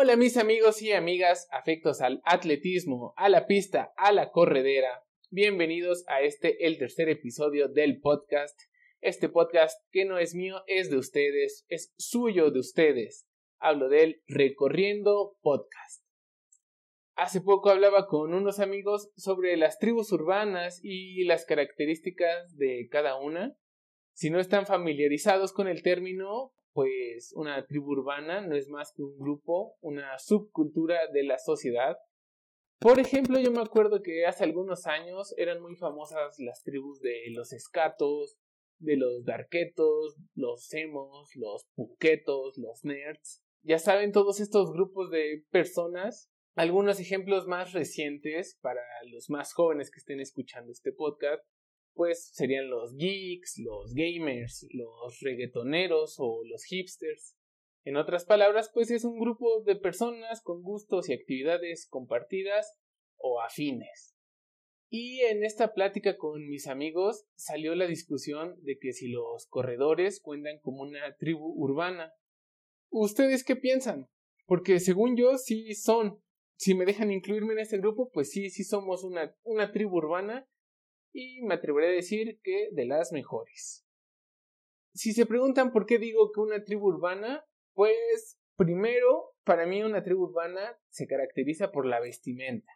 [0.00, 5.02] Hola mis amigos y amigas afectos al atletismo, a la pista, a la corredera.
[5.28, 8.56] Bienvenidos a este, el tercer episodio del podcast.
[9.00, 13.26] Este podcast que no es mío, es de ustedes, es suyo de ustedes.
[13.58, 16.04] Hablo del Recorriendo Podcast.
[17.16, 23.16] Hace poco hablaba con unos amigos sobre las tribus urbanas y las características de cada
[23.16, 23.56] una.
[24.12, 29.02] Si no están familiarizados con el término, pues una tribu urbana no es más que
[29.02, 31.96] un grupo, una subcultura de la sociedad.
[32.78, 37.30] Por ejemplo, yo me acuerdo que hace algunos años eran muy famosas las tribus de
[37.30, 38.38] los escatos,
[38.78, 43.42] de los darquetos, los emos, los puquetos, los nerds.
[43.62, 46.30] Ya saben, todos estos grupos de personas.
[46.54, 48.82] Algunos ejemplos más recientes para
[49.12, 51.44] los más jóvenes que estén escuchando este podcast
[51.98, 57.36] pues serían los geeks, los gamers, los reggaetoneros o los hipsters.
[57.84, 62.78] En otras palabras, pues es un grupo de personas con gustos y actividades compartidas
[63.16, 64.14] o afines.
[64.88, 70.20] Y en esta plática con mis amigos salió la discusión de que si los corredores
[70.20, 72.12] cuentan como una tribu urbana.
[72.90, 74.06] ¿Ustedes qué piensan?
[74.46, 76.22] Porque según yo sí son.
[76.56, 80.48] Si me dejan incluirme en este grupo, pues sí, sí somos una, una tribu urbana
[81.18, 83.84] y me atreveré a decir que de las mejores.
[84.94, 87.44] Si se preguntan por qué digo que una tribu urbana,
[87.74, 92.72] pues primero, para mí una tribu urbana se caracteriza por la vestimenta.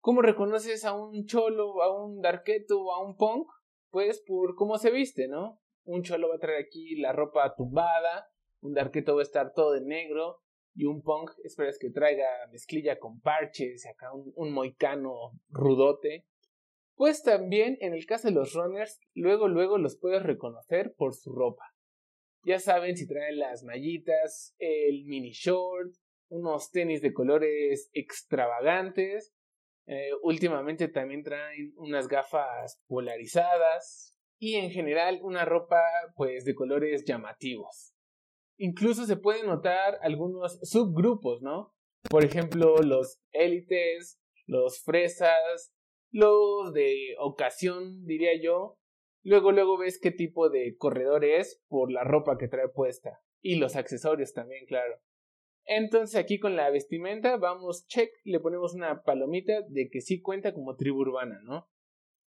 [0.00, 3.48] ¿Cómo reconoces a un cholo, a un darketo o a un punk?
[3.90, 5.58] Pues por cómo se viste, ¿no?
[5.84, 8.30] Un cholo va a traer aquí la ropa tumbada,
[8.60, 10.42] un darketo va a estar todo de negro,
[10.74, 16.26] y un punk esperas que traiga mezclilla con parches, acá un, un moicano rudote.
[16.98, 21.32] Pues también en el caso de los runners, luego luego los puedes reconocer por su
[21.32, 21.72] ropa.
[22.42, 25.94] Ya saben si traen las mallitas, el mini short,
[26.28, 29.32] unos tenis de colores extravagantes.
[29.86, 35.80] Eh, últimamente también traen unas gafas polarizadas y en general una ropa
[36.16, 37.94] pues de colores llamativos.
[38.56, 41.76] Incluso se pueden notar algunos subgrupos, ¿no?
[42.10, 45.72] Por ejemplo, los élites, los fresas,
[46.10, 48.78] los de ocasión, diría yo.
[49.24, 53.20] Luego, luego ves qué tipo de corredor es por la ropa que trae puesta.
[53.40, 55.00] Y los accesorios también, claro.
[55.64, 60.54] Entonces aquí con la vestimenta vamos, check, le ponemos una palomita de que sí cuenta
[60.54, 61.68] como tribu urbana, ¿no?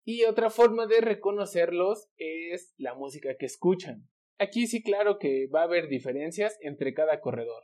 [0.05, 4.07] Y otra forma de reconocerlos es la música que escuchan.
[4.39, 7.63] Aquí sí claro que va a haber diferencias entre cada corredor.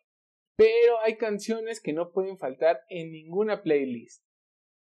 [0.56, 4.24] Pero hay canciones que no pueden faltar en ninguna playlist.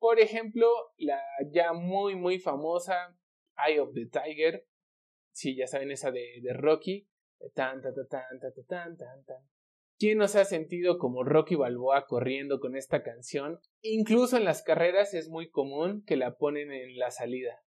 [0.00, 0.66] Por ejemplo,
[0.96, 1.20] la
[1.52, 3.16] ya muy muy famosa
[3.56, 4.66] Eye of the Tiger.
[5.30, 7.06] Sí, ya saben esa de, de Rocky.
[9.98, 13.60] ¿Quién no se ha sentido como Rocky Balboa corriendo con esta canción?
[13.82, 17.62] Incluso en las carreras es muy común que la ponen en la salida.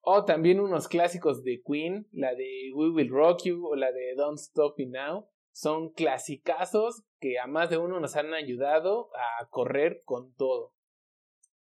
[0.00, 4.14] O también unos clásicos de Queen, la de We Will Rock You o la de
[4.14, 5.28] Don't Stop Me Now.
[5.52, 10.74] Son clasicazos que a más de uno nos han ayudado a correr con todo.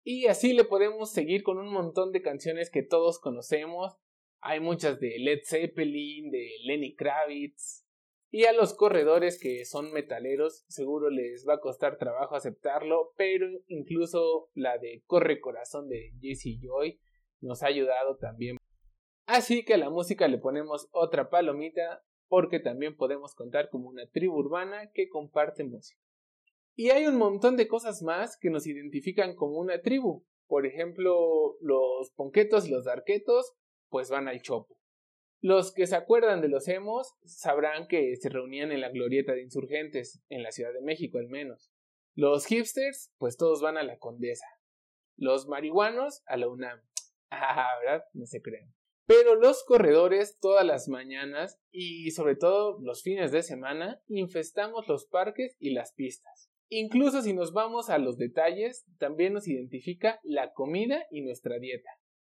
[0.03, 3.97] Y así le podemos seguir con un montón de canciones que todos conocemos.
[4.41, 7.87] Hay muchas de Led Zeppelin, de Lenny Kravitz.
[8.33, 13.47] Y a los corredores que son metaleros seguro les va a costar trabajo aceptarlo, pero
[13.67, 17.01] incluso la de Corre Corazón de Jesse Joy
[17.41, 18.57] nos ha ayudado también.
[19.27, 24.07] Así que a la música le ponemos otra palomita porque también podemos contar como una
[24.07, 26.01] tribu urbana que comparte música.
[26.81, 30.25] Y hay un montón de cosas más que nos identifican como una tribu.
[30.47, 33.53] Por ejemplo, los ponquetos y los darquetos,
[33.91, 34.79] pues van al chopo.
[35.43, 39.43] Los que se acuerdan de los emos sabrán que se reunían en la glorieta de
[39.43, 41.71] insurgentes, en la Ciudad de México al menos.
[42.15, 44.47] Los hipsters, pues todos van a la Condesa.
[45.19, 46.81] Los marihuanos a la UNAM.
[47.31, 48.05] Ah, ¿verdad?
[48.15, 48.73] No se creen.
[49.05, 55.05] Pero los corredores todas las mañanas y sobre todo los fines de semana infestamos los
[55.05, 56.50] parques y las pistas.
[56.73, 61.91] Incluso si nos vamos a los detalles, también nos identifica la comida y nuestra dieta.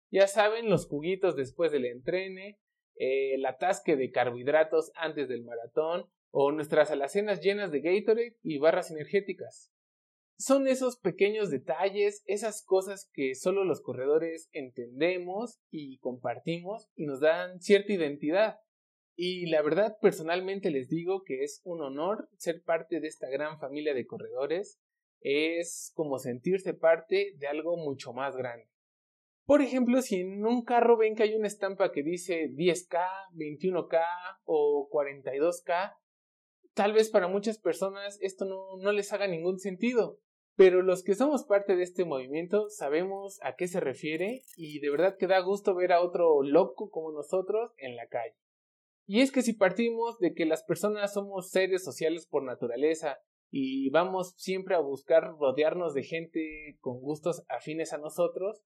[0.10, 2.58] Ya saben, los juguitos después del entrene,
[2.96, 8.58] eh, el atasque de carbohidratos antes del maratón o nuestras alacenas llenas de Gatorade y
[8.58, 9.74] barras energéticas.
[10.38, 17.20] Son esos pequeños detalles, esas cosas que solo los corredores entendemos y compartimos y nos
[17.20, 18.60] dan cierta identidad.
[19.16, 23.60] Y la verdad, personalmente les digo que es un honor ser parte de esta gran
[23.60, 24.80] familia de corredores.
[25.20, 28.72] Es como sentirse parte de algo mucho más grande.
[29.46, 34.02] Por ejemplo, si en un carro ven que hay una estampa que dice 10K, 21K
[34.46, 35.96] o 42K,
[36.74, 40.20] tal vez para muchas personas esto no, no les haga ningún sentido,
[40.56, 44.90] pero los que somos parte de este movimiento sabemos a qué se refiere y de
[44.90, 48.36] verdad que da gusto ver a otro loco como nosotros en la calle.
[49.14, 53.20] Y es que si partimos de que las personas somos seres sociales por naturaleza
[53.50, 58.64] y vamos siempre a buscar rodearnos de gente con gustos afines a nosotros,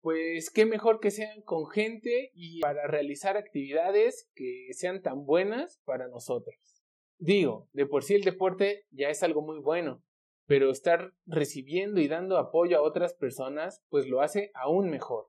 [0.00, 5.80] pues qué mejor que sean con gente y para realizar actividades que sean tan buenas
[5.84, 6.82] para nosotros.
[7.18, 10.02] Digo, de por sí el deporte ya es algo muy bueno,
[10.46, 15.28] pero estar recibiendo y dando apoyo a otras personas pues lo hace aún mejor.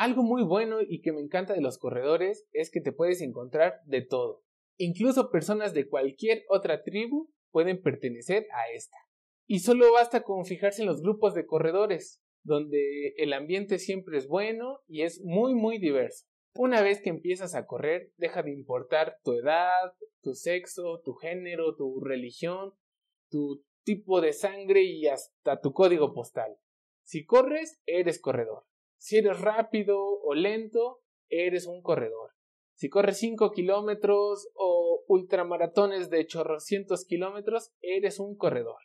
[0.00, 3.82] Algo muy bueno y que me encanta de los corredores es que te puedes encontrar
[3.84, 4.42] de todo.
[4.78, 8.96] Incluso personas de cualquier otra tribu pueden pertenecer a esta.
[9.46, 14.26] Y solo basta con fijarse en los grupos de corredores, donde el ambiente siempre es
[14.26, 16.24] bueno y es muy muy diverso.
[16.54, 19.92] Una vez que empiezas a correr, deja de importar tu edad,
[20.22, 22.72] tu sexo, tu género, tu religión,
[23.30, 26.56] tu tipo de sangre y hasta tu código postal.
[27.02, 28.69] Si corres, eres corredor.
[29.00, 31.00] Si eres rápido o lento,
[31.30, 32.32] eres un corredor.
[32.74, 38.76] Si corres 5 kilómetros o ultramaratones de chorrocientos kilómetros, eres un corredor.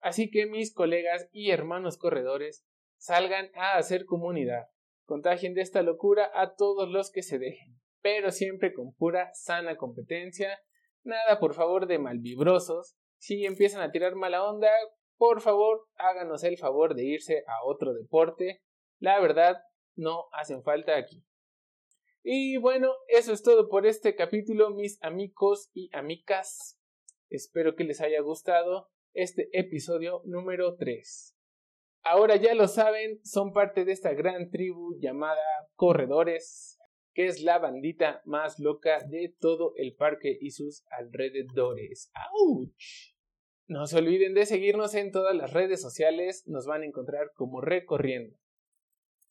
[0.00, 2.64] Así que mis colegas y hermanos corredores,
[2.98, 4.68] salgan a hacer comunidad.
[5.04, 9.76] Contagien de esta locura a todos los que se dejen, pero siempre con pura sana
[9.76, 10.56] competencia.
[11.02, 14.70] Nada, por favor, de malvibrosos, si empiezan a tirar mala onda,
[15.16, 18.62] por favor háganos el favor de irse a otro deporte.
[19.00, 19.62] La verdad,
[19.96, 21.24] no hacen falta aquí.
[22.22, 26.80] Y bueno, eso es todo por este capítulo, mis amigos y amigas.
[27.30, 31.36] Espero que les haya gustado este episodio número 3.
[32.02, 35.42] Ahora ya lo saben, son parte de esta gran tribu llamada
[35.74, 36.78] Corredores,
[37.14, 42.10] que es la bandita más loca de todo el parque y sus alrededores.
[42.14, 42.72] ¡Auch!
[43.66, 47.60] No se olviden de seguirnos en todas las redes sociales, nos van a encontrar como
[47.60, 48.36] Recorriendo.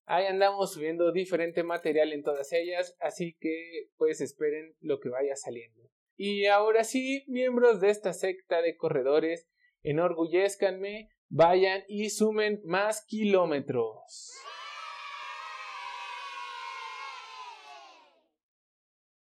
[0.09, 5.35] Ahí andamos subiendo diferente material en todas ellas, así que pues esperen lo que vaya
[5.35, 5.83] saliendo.
[6.15, 9.49] Y ahora sí, miembros de esta secta de corredores,
[9.83, 14.33] enorgullezcanme, vayan y sumen más kilómetros.